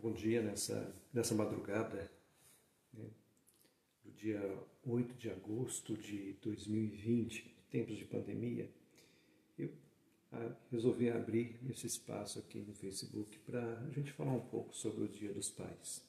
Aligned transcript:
bom 0.00 0.12
dia 0.12 0.40
nessa, 0.40 0.94
nessa 1.12 1.34
madrugada 1.34 2.10
né, 2.92 3.04
do 4.04 4.12
dia 4.12 4.40
8 4.86 5.14
de 5.14 5.28
agosto 5.28 5.96
de 5.96 6.34
2020, 6.40 7.56
tempos 7.70 7.96
de 7.96 8.04
pandemia. 8.04 8.70
Eu 9.58 9.70
ah, 10.30 10.54
resolvi 10.70 11.10
abrir 11.10 11.58
esse 11.68 11.86
espaço 11.86 12.38
aqui 12.38 12.60
no 12.60 12.74
Facebook 12.74 13.38
para 13.40 13.80
a 13.80 13.90
gente 13.90 14.12
falar 14.12 14.32
um 14.32 14.46
pouco 14.46 14.74
sobre 14.74 15.04
o 15.04 15.08
Dia 15.08 15.32
dos 15.32 15.50
Pais. 15.50 16.04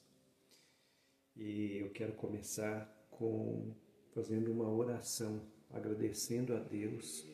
E 1.36 1.78
eu 1.78 1.90
quero 1.90 2.12
começar 2.12 2.86
com 3.10 3.74
fazendo 4.14 4.52
uma 4.52 4.68
oração, 4.68 5.42
agradecendo 5.70 6.54
a 6.54 6.58
Deus 6.60 7.24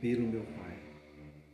pelo 0.00 0.26
meu 0.26 0.44
pai 0.44 0.78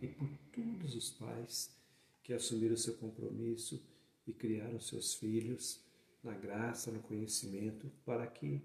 e 0.00 0.06
por 0.06 0.28
todos 0.52 0.94
os 0.94 1.10
pais 1.10 1.76
que 2.22 2.32
assumiram 2.32 2.76
seu 2.76 2.94
compromisso 2.94 3.82
e 4.30 4.32
criaram 4.32 4.80
seus 4.80 5.14
filhos 5.14 5.80
na 6.22 6.32
graça, 6.32 6.90
no 6.90 7.00
conhecimento, 7.00 7.90
para 8.04 8.26
que 8.26 8.62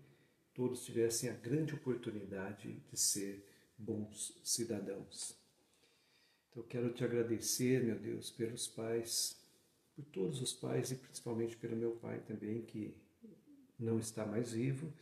todos 0.54 0.86
tivessem 0.86 1.30
a 1.30 1.34
grande 1.34 1.74
oportunidade 1.74 2.82
de 2.90 3.00
ser 3.00 3.46
bons 3.78 4.40
cidadãos. 4.44 5.38
Então, 6.50 6.64
quero 6.64 6.94
te 6.94 7.04
agradecer, 7.04 7.84
meu 7.84 8.00
Deus, 8.00 8.32
pelos 8.32 8.68
pais, 8.68 9.38
por 9.96 10.06
todos 10.06 10.42
os 10.42 10.54
pais 10.54 10.92
e 10.92 10.96
principalmente 10.96 11.58
pelo 11.58 11.76
meu 11.76 11.92
pai 11.98 12.20
também, 12.22 12.62
que 12.62 12.96
não 13.78 14.00
está 14.00 14.26
mais 14.26 14.54
vivo, 14.54 14.94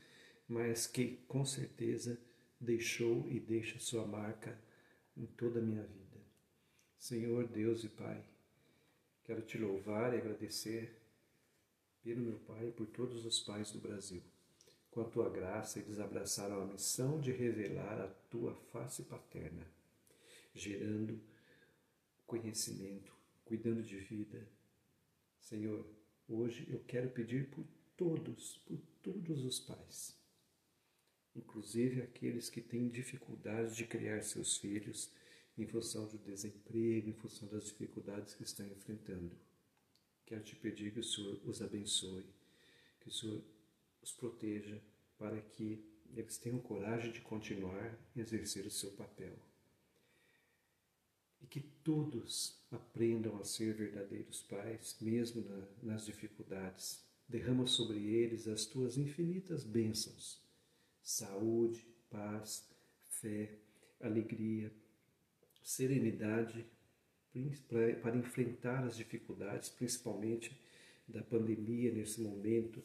mas 0.47 0.87
que 0.87 1.17
com 1.27 1.45
certeza 1.45 2.19
deixou 2.59 3.29
e 3.29 3.39
deixa 3.39 3.79
sua 3.79 4.05
marca 4.05 4.59
em 5.15 5.25
toda 5.25 5.59
a 5.59 5.63
minha 5.63 5.83
vida. 5.83 6.03
Senhor 6.97 7.47
Deus 7.47 7.83
e 7.83 7.89
Pai, 7.89 8.23
quero 9.23 9.41
te 9.41 9.57
louvar 9.57 10.13
e 10.13 10.17
agradecer 10.17 10.99
pelo 12.03 12.21
meu 12.21 12.39
Pai 12.39 12.67
e 12.67 12.71
por 12.71 12.87
todos 12.87 13.25
os 13.25 13.39
pais 13.39 13.71
do 13.71 13.79
Brasil. 13.79 14.21
Com 14.91 15.01
a 15.01 15.05
tua 15.05 15.29
graça, 15.29 15.79
eles 15.79 15.99
abraçaram 15.99 16.61
a 16.61 16.65
missão 16.65 17.19
de 17.19 17.31
revelar 17.31 17.99
a 17.99 18.07
tua 18.29 18.53
face 18.71 19.03
paterna, 19.03 19.65
gerando 20.53 21.19
conhecimento, 22.27 23.11
cuidando 23.45 23.81
de 23.81 23.97
vida. 23.97 24.47
Senhor, 25.39 25.85
hoje 26.27 26.67
eu 26.69 26.79
quero 26.85 27.09
pedir 27.09 27.49
por 27.49 27.65
todos, 27.97 28.57
por 28.65 28.77
todos 29.01 29.43
os 29.43 29.59
pais, 29.59 30.15
inclusive 31.35 32.01
aqueles 32.01 32.49
que 32.49 32.61
têm 32.61 32.89
dificuldade 32.89 33.75
de 33.75 33.85
criar 33.85 34.21
seus 34.21 34.57
filhos 34.57 35.11
em 35.57 35.67
função 35.67 36.07
do 36.07 36.17
desemprego, 36.17 37.09
em 37.09 37.13
função 37.13 37.47
das 37.47 37.65
dificuldades 37.65 38.33
que 38.33 38.43
estão 38.43 38.65
enfrentando. 38.67 39.35
Quero 40.25 40.43
te 40.43 40.55
pedir 40.55 40.91
que 40.91 40.99
o 40.99 41.03
Senhor 41.03 41.39
os 41.45 41.61
abençoe, 41.61 42.25
que 42.99 43.09
o 43.09 43.11
Senhor 43.11 43.43
os 44.01 44.11
proteja 44.11 44.81
para 45.17 45.39
que 45.41 45.83
eles 46.15 46.37
tenham 46.37 46.59
coragem 46.59 47.11
de 47.11 47.21
continuar 47.21 47.97
e 48.15 48.21
exercer 48.21 48.65
o 48.65 48.71
seu 48.71 48.91
papel. 48.91 49.35
E 51.41 51.47
que 51.47 51.59
todos 51.59 52.57
aprendam 52.71 53.37
a 53.37 53.43
ser 53.43 53.73
verdadeiros 53.73 54.41
pais, 54.41 54.97
mesmo 55.01 55.41
na, 55.41 55.67
nas 55.81 56.05
dificuldades. 56.05 57.03
Derrama 57.27 57.65
sobre 57.65 57.99
eles 57.99 58.47
as 58.47 58.65
tuas 58.65 58.97
infinitas 58.97 59.63
bênçãos: 59.63 60.41
saúde, 61.01 61.85
paz, 62.09 62.69
fé, 63.03 63.57
alegria, 63.99 64.71
serenidade 65.63 66.65
para 68.01 68.15
enfrentar 68.15 68.83
as 68.83 68.95
dificuldades, 68.95 69.69
principalmente 69.69 70.55
da 71.07 71.23
pandemia, 71.23 71.91
nesse 71.91 72.21
momento 72.21 72.83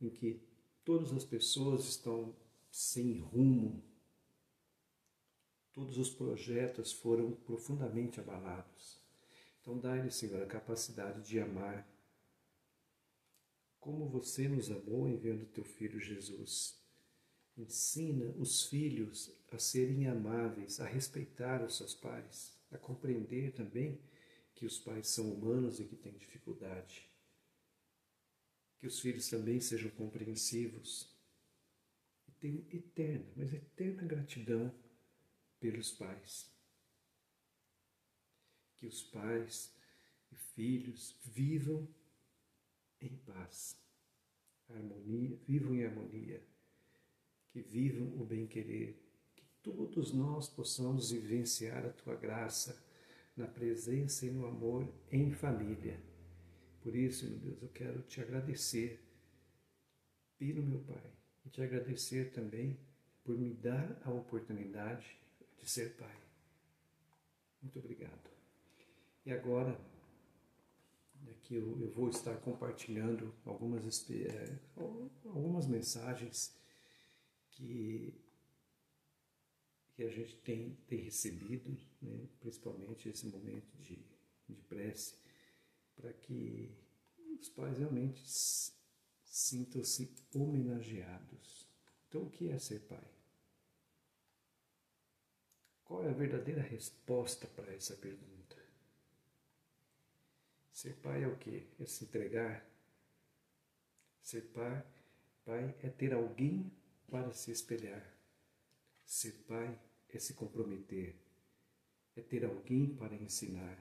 em 0.00 0.10
que 0.10 0.40
todas 0.84 1.12
as 1.12 1.24
pessoas 1.24 1.84
estão 1.86 2.34
sem 2.70 3.18
rumo, 3.18 3.82
todos 5.72 5.98
os 5.98 6.10
projetos 6.10 6.92
foram 6.92 7.32
profundamente 7.32 8.18
abalados. 8.18 9.00
Então, 9.60 9.78
dá-lhe, 9.78 10.10
Senhor, 10.10 10.42
a 10.42 10.46
capacidade 10.46 11.26
de 11.26 11.38
amar 11.38 11.86
como 13.78 14.08
você 14.08 14.48
nos 14.48 14.70
amou 14.70 15.08
enviando 15.08 15.46
teu 15.46 15.64
filho 15.64 16.00
Jesus. 16.00 16.85
Ensina 17.56 18.34
os 18.36 18.64
filhos 18.64 19.32
a 19.50 19.58
serem 19.58 20.06
amáveis, 20.06 20.78
a 20.78 20.84
respeitar 20.84 21.64
os 21.64 21.78
seus 21.78 21.94
pais, 21.94 22.54
a 22.70 22.76
compreender 22.76 23.52
também 23.52 23.98
que 24.54 24.66
os 24.66 24.78
pais 24.78 25.08
são 25.08 25.32
humanos 25.32 25.80
e 25.80 25.84
que 25.84 25.96
têm 25.96 26.12
dificuldade. 26.18 27.10
Que 28.78 28.86
os 28.86 29.00
filhos 29.00 29.28
também 29.30 29.58
sejam 29.58 29.90
compreensivos 29.90 31.10
e 32.28 32.32
tenham 32.32 32.62
eterna, 32.70 33.26
mas 33.34 33.52
eterna 33.54 34.02
gratidão 34.02 34.74
pelos 35.58 35.90
pais. 35.92 36.50
Que 38.76 38.86
os 38.86 39.02
pais 39.02 39.74
e 40.30 40.36
filhos 40.36 41.16
vivam 41.24 41.88
em 43.00 43.16
paz, 43.16 43.78
harmonia, 44.68 45.38
vivam 45.46 45.74
em 45.74 45.86
harmonia 45.86 46.55
que 47.56 47.62
vivam 47.62 48.08
o 48.20 48.24
bem-querer, 48.26 49.02
que 49.34 49.42
todos 49.62 50.12
nós 50.12 50.46
possamos 50.46 51.10
vivenciar 51.10 51.86
a 51.86 51.88
tua 51.88 52.14
graça 52.14 52.78
na 53.34 53.46
presença 53.46 54.26
e 54.26 54.30
no 54.30 54.44
amor 54.44 54.86
em 55.10 55.32
família. 55.32 55.98
Por 56.82 56.94
isso, 56.94 57.26
meu 57.26 57.38
Deus, 57.38 57.62
eu 57.62 57.70
quero 57.70 58.02
te 58.02 58.20
agradecer 58.20 59.00
pelo 60.38 60.62
meu 60.62 60.80
Pai 60.80 61.10
e 61.46 61.48
te 61.48 61.62
agradecer 61.62 62.30
também 62.30 62.78
por 63.24 63.38
me 63.38 63.54
dar 63.54 64.02
a 64.04 64.10
oportunidade 64.10 65.18
de 65.56 65.66
ser 65.66 65.96
Pai. 65.96 66.16
Muito 67.62 67.78
obrigado. 67.78 68.30
E 69.24 69.32
agora, 69.32 69.80
aqui 71.30 71.54
eu, 71.54 71.80
eu 71.80 71.90
vou 71.90 72.10
estar 72.10 72.36
compartilhando 72.36 73.34
algumas, 73.46 74.10
é, 74.10 74.58
algumas 75.24 75.66
mensagens 75.66 76.54
que, 77.56 78.14
que 79.94 80.04
a 80.04 80.10
gente 80.10 80.36
tem, 80.36 80.74
tem 80.86 81.00
recebido, 81.00 81.76
né, 82.02 82.28
principalmente 82.38 83.08
esse 83.08 83.26
momento 83.26 83.76
de, 83.78 83.98
de 84.48 84.54
prece, 84.68 85.16
para 85.94 86.12
que 86.12 86.70
os 87.40 87.48
pais 87.48 87.78
realmente 87.78 88.22
sintam-se 89.24 90.14
homenageados. 90.34 91.66
Então, 92.08 92.24
o 92.24 92.30
que 92.30 92.50
é 92.50 92.58
ser 92.58 92.80
pai? 92.80 93.10
Qual 95.84 96.04
é 96.04 96.10
a 96.10 96.14
verdadeira 96.14 96.62
resposta 96.62 97.46
para 97.46 97.72
essa 97.72 97.96
pergunta? 97.96 98.56
Ser 100.72 100.94
pai 100.96 101.24
é 101.24 101.28
o 101.28 101.36
quê? 101.38 101.66
É 101.80 101.86
se 101.86 102.04
entregar? 102.04 102.68
Ser 104.20 104.42
pai, 104.52 104.84
pai 105.44 105.74
é 105.82 105.88
ter 105.88 106.12
alguém 106.12 106.70
para 107.10 107.32
se 107.32 107.50
espelhar. 107.50 108.04
Ser 109.04 109.32
pai 109.46 109.78
é 110.08 110.18
se 110.18 110.34
comprometer, 110.34 111.16
é 112.16 112.22
ter 112.22 112.44
alguém 112.44 112.94
para 112.94 113.14
ensinar. 113.14 113.78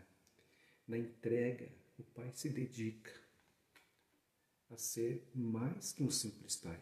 Na 0.88 0.98
entrega, 0.98 1.72
o 1.98 2.04
pai 2.04 2.32
se 2.34 2.50
dedica 2.50 3.12
a 4.70 4.78
ser 4.78 5.28
mais 5.34 5.92
que 5.94 6.04
um 6.04 6.12
simples 6.12 6.56
pai. 6.56 6.80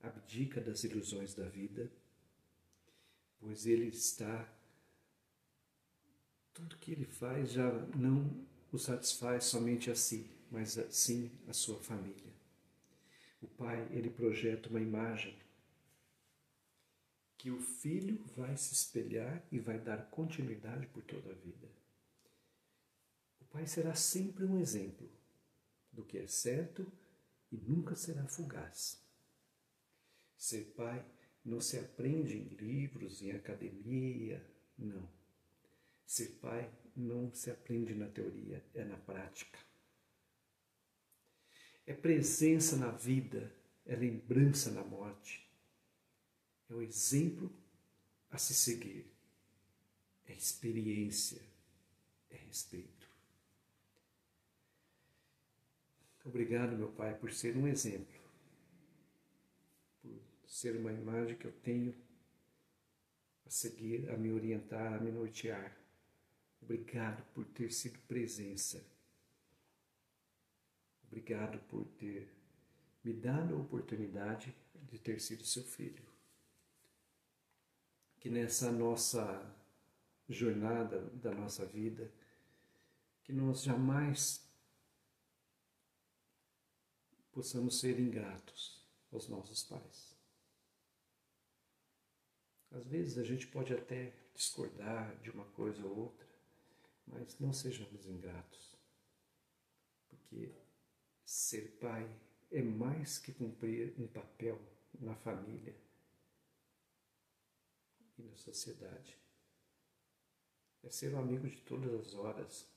Abdica 0.00 0.60
das 0.60 0.84
ilusões 0.84 1.34
da 1.34 1.48
vida, 1.48 1.90
pois 3.38 3.66
ele 3.66 3.88
está. 3.88 4.52
Tudo 6.52 6.78
que 6.78 6.92
ele 6.92 7.04
faz 7.04 7.52
já 7.52 7.70
não 7.96 8.46
o 8.72 8.78
satisfaz 8.78 9.44
somente 9.44 9.90
a 9.90 9.94
si, 9.94 10.30
mas 10.50 10.78
sim 10.90 11.30
a 11.46 11.52
sua 11.52 11.78
família. 11.80 12.35
O 13.40 13.46
pai, 13.46 13.86
ele 13.90 14.10
projeta 14.10 14.68
uma 14.68 14.80
imagem 14.80 15.38
que 17.36 17.50
o 17.50 17.60
filho 17.60 18.24
vai 18.34 18.56
se 18.56 18.72
espelhar 18.72 19.46
e 19.52 19.58
vai 19.58 19.78
dar 19.78 20.10
continuidade 20.10 20.86
por 20.86 21.02
toda 21.02 21.30
a 21.30 21.34
vida. 21.34 21.68
O 23.40 23.44
pai 23.44 23.66
será 23.66 23.94
sempre 23.94 24.44
um 24.44 24.58
exemplo 24.58 25.08
do 25.92 26.04
que 26.04 26.18
é 26.18 26.26
certo 26.26 26.90
e 27.52 27.56
nunca 27.56 27.94
será 27.94 28.26
fugaz. 28.26 29.02
Ser 30.36 30.72
pai 30.74 31.04
não 31.44 31.60
se 31.60 31.78
aprende 31.78 32.36
em 32.36 32.48
livros, 32.48 33.22
em 33.22 33.32
academia, 33.32 34.44
não. 34.78 35.08
Ser 36.06 36.38
pai 36.40 36.70
não 36.94 37.32
se 37.34 37.50
aprende 37.50 37.94
na 37.94 38.08
teoria, 38.08 38.64
é 38.74 38.84
na 38.84 38.96
prática 38.96 39.65
é 41.86 41.94
presença 41.94 42.76
na 42.76 42.90
vida, 42.90 43.52
é 43.86 43.94
lembrança 43.94 44.70
na 44.72 44.82
morte, 44.82 45.48
é 46.68 46.74
o 46.74 46.82
exemplo 46.82 47.50
a 48.30 48.38
se 48.38 48.54
seguir, 48.54 49.06
é 50.26 50.34
experiência, 50.34 51.40
é 52.30 52.36
respeito. 52.36 53.08
Obrigado, 56.24 56.76
meu 56.76 56.88
Pai, 56.88 57.14
por 57.14 57.32
ser 57.32 57.56
um 57.56 57.68
exemplo, 57.68 58.20
por 60.02 60.20
ser 60.48 60.76
uma 60.76 60.92
imagem 60.92 61.36
que 61.36 61.46
eu 61.46 61.52
tenho 61.52 61.94
a 63.46 63.50
seguir, 63.50 64.10
a 64.10 64.16
me 64.16 64.32
orientar, 64.32 64.94
a 64.94 64.98
me 64.98 65.12
nortear. 65.12 65.76
Obrigado 66.60 67.22
por 67.32 67.44
ter 67.44 67.72
sido 67.72 67.96
presença. 68.08 68.84
Obrigado 71.06 71.58
por 71.68 71.84
ter 71.98 72.32
me 73.02 73.12
dado 73.12 73.54
a 73.54 73.58
oportunidade 73.58 74.54
de 74.74 74.98
ter 74.98 75.20
sido 75.20 75.44
seu 75.44 75.62
filho. 75.62 76.04
Que 78.18 78.28
nessa 78.28 78.72
nossa 78.72 79.54
jornada 80.28 81.00
da 81.10 81.32
nossa 81.32 81.64
vida, 81.64 82.10
que 83.22 83.32
nós 83.32 83.62
jamais 83.62 84.44
possamos 87.32 87.78
ser 87.78 88.00
ingratos 88.00 88.82
aos 89.12 89.28
nossos 89.28 89.62
pais. 89.62 90.16
Às 92.70 92.86
vezes 92.86 93.18
a 93.18 93.24
gente 93.24 93.46
pode 93.46 93.72
até 93.72 94.12
discordar 94.34 95.16
de 95.20 95.30
uma 95.30 95.44
coisa 95.44 95.84
ou 95.86 95.96
outra, 95.96 96.26
mas 97.06 97.38
não 97.38 97.52
sejamos 97.52 98.06
ingratos, 98.06 98.76
porque 100.08 100.52
ser 101.26 101.76
pai 101.80 102.08
é 102.52 102.62
mais 102.62 103.18
que 103.18 103.32
cumprir 103.32 103.92
um 103.98 104.06
papel 104.06 104.60
na 105.00 105.16
família 105.16 105.76
e 108.16 108.22
na 108.22 108.36
sociedade. 108.36 109.18
É 110.84 110.88
ser 110.90 111.12
o 111.12 111.18
amigo 111.18 111.48
de 111.48 111.60
todas 111.62 111.92
as 111.92 112.14
horas, 112.14 112.68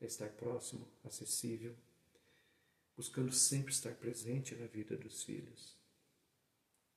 é 0.00 0.06
estar 0.06 0.30
próximo, 0.30 0.88
acessível, 1.04 1.76
buscando 2.96 3.30
sempre 3.30 3.72
estar 3.72 3.94
presente 3.94 4.54
na 4.56 4.66
vida 4.66 4.96
dos 4.96 5.22
filhos. 5.22 5.76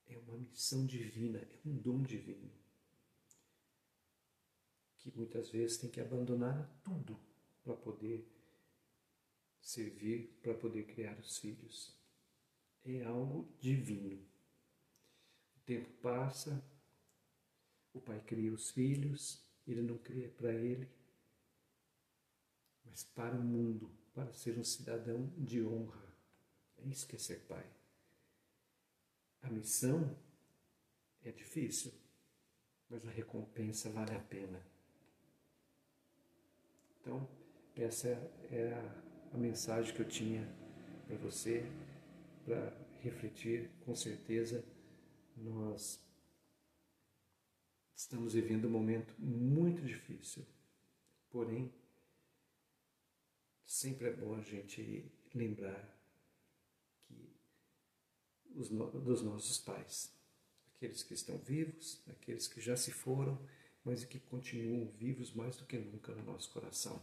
É 0.07 0.17
uma 0.17 0.37
missão 0.37 0.85
divina, 0.85 1.39
é 1.39 1.59
um 1.65 1.75
dom 1.75 2.01
divino. 2.01 2.49
Que 4.97 5.11
muitas 5.15 5.49
vezes 5.49 5.77
tem 5.77 5.89
que 5.89 5.99
abandonar 5.99 6.69
tudo 6.83 7.19
para 7.63 7.75
poder 7.75 8.25
servir, 9.61 10.37
para 10.41 10.53
poder 10.53 10.83
criar 10.85 11.17
os 11.19 11.37
filhos. 11.37 11.95
É 12.83 13.03
algo 13.03 13.47
divino. 13.59 14.25
O 15.55 15.59
tempo 15.65 15.89
passa, 16.01 16.63
o 17.93 18.01
pai 18.01 18.19
cria 18.21 18.51
os 18.51 18.71
filhos, 18.71 19.45
ele 19.67 19.81
não 19.81 19.97
cria 19.97 20.29
para 20.29 20.51
ele, 20.51 20.89
mas 22.85 23.03
para 23.03 23.35
o 23.35 23.43
mundo, 23.43 23.91
para 24.13 24.33
ser 24.33 24.57
um 24.57 24.63
cidadão 24.63 25.31
de 25.37 25.63
honra. 25.63 26.11
É 26.77 26.87
isso 26.87 27.07
que 27.07 27.15
é 27.15 27.19
ser 27.19 27.41
pai. 27.41 27.65
A 29.43 29.49
missão 29.49 30.17
é 31.23 31.31
difícil, 31.31 31.93
mas 32.89 33.05
a 33.05 33.11
recompensa 33.11 33.89
vale 33.89 34.15
a 34.15 34.19
pena. 34.19 34.65
Então, 36.99 37.27
essa 37.75 38.09
é 38.09 38.73
a, 38.73 39.10
a 39.33 39.37
mensagem 39.37 39.93
que 39.93 40.01
eu 40.01 40.07
tinha 40.07 40.47
para 41.07 41.17
você, 41.17 41.63
para 42.45 42.73
refletir. 43.01 43.69
Com 43.85 43.95
certeza, 43.95 44.63
nós 45.37 45.99
estamos 47.95 48.33
vivendo 48.33 48.65
um 48.65 48.71
momento 48.71 49.13
muito 49.19 49.81
difícil, 49.81 50.45
porém, 51.29 51.71
sempre 53.63 54.09
é 54.09 54.13
bom 54.13 54.35
a 54.35 54.41
gente 54.41 55.05
lembrar 55.33 55.97
que 57.07 57.29
os, 58.55 58.69
dos 58.69 59.21
nossos 59.21 59.57
pais, 59.59 60.13
aqueles 60.75 61.03
que 61.03 61.13
estão 61.13 61.37
vivos, 61.37 62.01
aqueles 62.07 62.47
que 62.47 62.59
já 62.59 62.75
se 62.75 62.91
foram, 62.91 63.39
mas 63.83 64.03
que 64.03 64.19
continuam 64.19 64.87
vivos 64.97 65.33
mais 65.33 65.55
do 65.57 65.65
que 65.65 65.77
nunca 65.77 66.13
no 66.13 66.23
nosso 66.23 66.51
coração. 66.51 67.01